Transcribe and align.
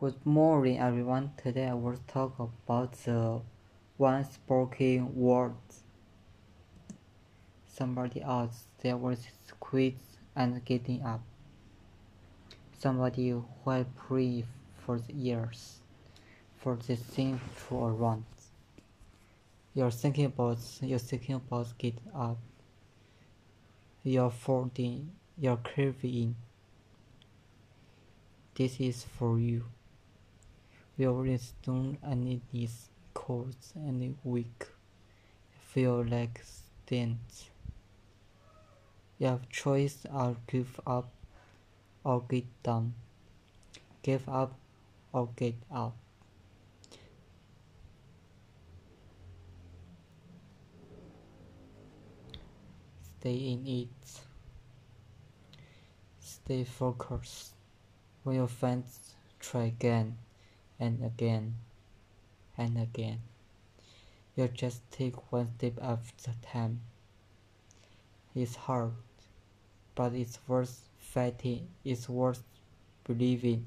Good 0.00 0.24
morning, 0.24 0.78
everyone. 0.78 1.32
Today 1.36 1.68
I 1.68 1.74
will 1.74 1.98
talk 2.06 2.38
about 2.38 2.92
the 3.04 3.42
one 3.98 4.24
spoken 4.24 5.14
words. 5.14 5.82
Somebody 7.66 8.22
else 8.22 8.64
there 8.82 8.96
was 8.96 9.26
quit 9.60 9.96
and 10.34 10.64
getting 10.64 11.02
up. 11.02 11.20
Somebody 12.78 13.28
who 13.28 13.44
had 13.66 13.94
prayed 13.94 14.46
for 14.78 14.98
the 14.98 15.12
years 15.12 15.80
for 16.56 16.76
this 16.76 17.00
thing 17.00 17.38
to 17.68 17.84
around. 17.84 18.24
You're 19.74 19.90
thinking 19.90 20.24
about 20.24 20.60
you're 20.80 20.98
thinking 20.98 21.34
about 21.34 21.76
getting 21.76 22.10
up. 22.14 22.38
You're 24.02 24.30
folding, 24.30 25.10
you're 25.36 25.58
curving. 25.58 26.36
This 28.54 28.80
is 28.80 29.04
for 29.04 29.38
you. 29.38 29.64
Your 31.00 31.24
stone 31.38 31.96
and 32.02 32.42
knees 32.52 32.90
cold 33.14 33.56
and 33.74 34.18
weak. 34.22 34.66
Feel 35.72 36.04
like 36.04 36.42
stands. 36.44 37.48
You 39.16 39.28
have 39.28 39.48
choice 39.48 40.04
or 40.12 40.36
give 40.46 40.78
up 40.86 41.08
or 42.04 42.20
get 42.28 42.44
down. 42.62 42.92
Give 44.02 44.28
up 44.28 44.52
or 45.10 45.30
get 45.36 45.54
up. 45.72 45.96
Stay 53.20 53.36
in 53.36 53.66
it. 53.66 54.20
Stay 56.20 56.64
focused. 56.64 57.54
When 58.22 58.36
you 58.36 58.46
find 58.46 58.84
try 59.40 59.62
again 59.62 60.18
and 60.80 61.04
again 61.04 61.54
and 62.58 62.76
again. 62.78 63.20
You 64.34 64.48
just 64.48 64.90
take 64.90 65.30
one 65.30 65.48
step 65.56 65.74
at 65.82 65.98
a 66.26 66.46
time. 66.46 66.80
It's 68.34 68.56
hard, 68.56 68.92
but 69.94 70.14
it's 70.14 70.38
worth 70.48 70.88
fighting, 70.98 71.68
it's 71.84 72.08
worth 72.08 72.42
believing, 73.04 73.66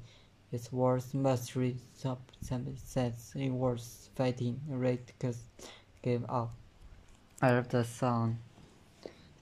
it's 0.50 0.72
worth 0.72 1.14
mastering 1.14 1.78
some 1.94 2.18
sense, 2.42 3.32
it's 3.36 3.50
worth 3.52 4.10
fighting, 4.16 4.60
right? 4.68 5.00
Because 5.06 5.38
give 6.02 6.24
up. 6.28 6.52
I 7.42 7.52
love 7.52 7.68
the 7.68 7.84
song. 7.84 8.38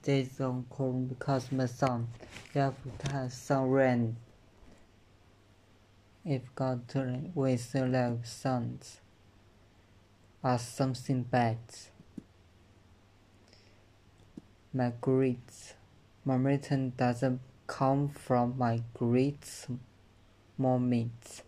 This 0.01 0.33
song 0.33 0.65
called 0.69 1.07
because 1.07 1.51
my 1.51 1.67
song. 1.67 2.09
You 2.53 2.61
have 2.61 2.75
to 2.99 3.11
have 3.13 3.31
some 3.31 3.69
rain. 3.69 4.17
If 6.25 6.41
God 6.55 6.81
with 7.35 7.75
love 7.75 8.25
sons 8.25 9.01
as 10.41 10.61
something 10.61 11.23
bad. 11.23 11.57
My 14.73 14.93
great 15.01 15.75
momentum 16.25 16.91
doesn't 16.91 17.41
come 17.67 18.07
from 18.07 18.57
my 18.57 18.81
great 18.93 19.67
moments. 20.57 21.43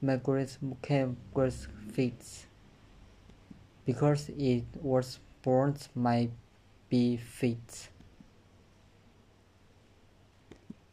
My 0.00 0.16
great 0.16 0.58
came 0.82 1.16
great 1.32 1.68
feats 1.92 2.46
because 3.86 4.28
it 4.30 4.64
was 4.80 5.20
born 5.42 5.76
my 5.94 6.28
be 6.88 7.16
fit. 7.16 7.88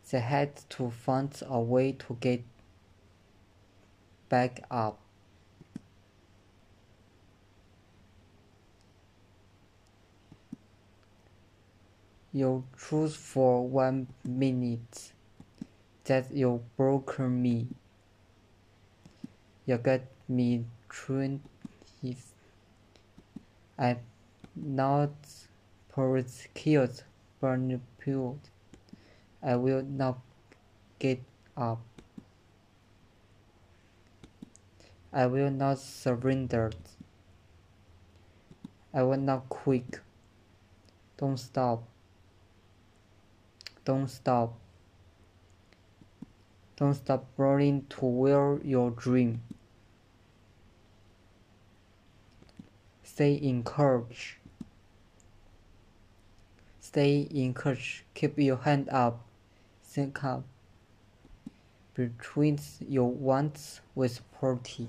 They 0.09 0.19
had 0.19 0.55
to 0.69 0.89
find 0.89 1.31
a 1.47 1.59
way 1.59 1.91
to 1.91 2.17
get 2.19 2.43
back 4.27 4.63
up. 4.71 4.99
You 12.33 12.63
choose 12.77 13.15
for 13.15 13.67
one 13.67 14.07
minute 14.23 15.11
that 16.05 16.31
you 16.31 16.63
broke 16.75 17.19
me. 17.19 17.67
You 19.65 19.77
got 19.77 20.01
me 20.27 20.65
trained. 20.89 21.41
I'm 23.77 23.99
not 24.55 25.11
persecuted, 25.89 27.03
burned, 27.39 27.81
peeled. 27.99 28.49
I 29.41 29.55
will 29.55 29.83
not 29.83 30.19
get 30.99 31.21
up. 31.55 31.79
I 35.13 35.25
will 35.27 35.49
not 35.49 35.79
surrender. 35.79 36.71
I 38.93 39.03
will 39.03 39.17
not 39.17 39.47
quit. 39.49 40.01
Don't 41.17 41.37
stop. 41.37 41.83
Don't 43.85 44.09
stop. 44.09 44.57
Don't 46.75 46.93
stop 46.93 47.25
running 47.37 47.83
toward 47.89 48.65
your 48.65 48.91
dream. 48.91 49.41
Stay 53.03 53.39
encouraged. 53.41 54.35
Stay 56.79 57.27
encouraged. 57.31 58.03
Keep 58.13 58.37
your 58.37 58.57
hand 58.57 58.89
up 58.89 59.25
think 59.89 60.23
up 60.23 60.43
between 61.95 62.59
your 62.87 63.09
wants 63.09 63.81
with 63.95 64.21
party. 64.39 64.87